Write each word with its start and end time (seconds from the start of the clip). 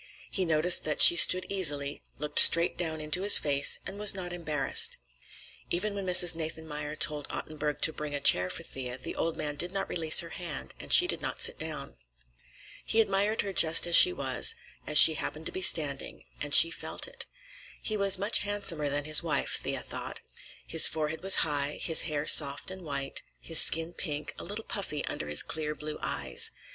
He 0.31 0.45
noticed 0.45 0.83
that 0.83 0.99
she 0.99 1.15
stood 1.15 1.45
easily, 1.47 2.01
looked 2.17 2.39
straight 2.39 2.75
down 2.75 2.99
into 2.99 3.21
his 3.21 3.37
face, 3.37 3.77
and 3.85 3.99
was 3.99 4.15
not 4.15 4.33
embarrassed. 4.33 4.97
Even 5.69 5.93
when 5.93 6.07
Mrs. 6.07 6.33
Nathanmeyer 6.33 6.95
told 6.95 7.27
Ottenburg 7.29 7.81
to 7.81 7.93
bring 7.93 8.15
a 8.15 8.19
chair 8.19 8.49
for 8.49 8.63
Thea, 8.63 8.97
the 8.97 9.15
old 9.15 9.37
man 9.37 9.53
did 9.57 9.71
not 9.71 9.87
release 9.87 10.21
her 10.21 10.31
hand, 10.31 10.73
and 10.79 10.91
she 10.91 11.05
did 11.05 11.21
not 11.21 11.39
sit 11.39 11.59
down. 11.59 11.97
He 12.83 12.99
admired 12.99 13.41
her 13.41 13.53
just 13.53 13.85
as 13.85 13.95
she 13.95 14.11
was, 14.11 14.55
as 14.87 14.97
she 14.97 15.13
happened 15.13 15.45
to 15.45 15.51
be 15.51 15.61
standing, 15.61 16.25
and 16.41 16.55
she 16.55 16.71
felt 16.71 17.07
it. 17.07 17.27
He 17.79 17.95
was 17.95 18.17
much 18.17 18.39
handsomer 18.39 18.89
than 18.89 19.05
his 19.05 19.21
wife, 19.21 19.59
Thea 19.61 19.83
thought. 19.83 20.19
His 20.65 20.87
forehead 20.87 21.21
was 21.21 21.35
high, 21.45 21.77
his 21.79 22.01
hair 22.09 22.25
soft 22.25 22.71
and 22.71 22.81
white, 22.81 23.21
his 23.39 23.59
skin 23.59 23.93
pink, 23.93 24.33
a 24.39 24.43
little 24.43 24.65
puffy 24.65 25.05
under 25.05 25.27
his 25.27 25.43
clear 25.43 25.75
blue 25.75 25.99
eyes. 26.01 26.53